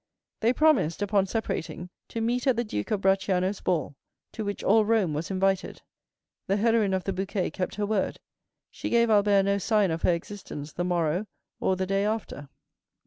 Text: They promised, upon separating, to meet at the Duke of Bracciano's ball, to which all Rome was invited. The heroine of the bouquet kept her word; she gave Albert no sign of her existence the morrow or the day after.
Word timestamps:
They 0.39 0.51
promised, 0.51 1.03
upon 1.03 1.27
separating, 1.27 1.91
to 2.07 2.21
meet 2.21 2.47
at 2.47 2.55
the 2.55 2.63
Duke 2.63 2.89
of 2.89 3.01
Bracciano's 3.01 3.61
ball, 3.61 3.93
to 4.31 4.43
which 4.43 4.63
all 4.63 4.83
Rome 4.83 5.13
was 5.13 5.29
invited. 5.29 5.83
The 6.47 6.57
heroine 6.57 6.95
of 6.95 7.03
the 7.03 7.13
bouquet 7.13 7.51
kept 7.51 7.75
her 7.75 7.85
word; 7.85 8.19
she 8.71 8.89
gave 8.89 9.11
Albert 9.11 9.43
no 9.43 9.59
sign 9.59 9.91
of 9.91 10.01
her 10.01 10.15
existence 10.15 10.73
the 10.73 10.83
morrow 10.83 11.27
or 11.59 11.75
the 11.75 11.85
day 11.85 12.03
after. 12.03 12.49